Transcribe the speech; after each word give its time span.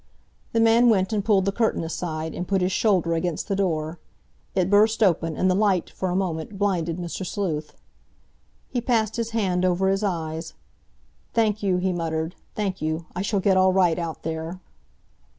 The 0.51 0.59
man 0.59 0.89
went 0.89 1.13
and 1.13 1.23
pulled 1.23 1.45
the 1.45 1.51
curtain 1.51 1.83
aside, 1.83 2.33
and 2.33 2.47
put 2.47 2.61
his 2.63 2.71
shoulder 2.71 3.13
against 3.13 3.47
the 3.47 3.55
door. 3.55 3.99
It 4.55 4.67
burst 4.67 5.03
open, 5.03 5.37
and 5.37 5.47
the 5.47 5.53
light, 5.53 5.91
for 5.91 6.09
a 6.09 6.15
moment, 6.15 6.57
blinded 6.57 6.97
Mr. 6.97 7.23
Sleuth. 7.23 7.75
He 8.67 8.81
passed 8.81 9.17
his 9.17 9.29
hand 9.29 9.63
over 9.63 9.89
his 9.89 10.03
eyes. 10.03 10.55
"Thank 11.35 11.61
you," 11.61 11.77
he 11.77 11.93
muttered, 11.93 12.33
"thank 12.55 12.81
you. 12.81 13.05
I 13.15 13.21
shall 13.21 13.41
get 13.41 13.57
all 13.57 13.73
right 13.73 13.99
out 13.99 14.23
there." 14.23 14.59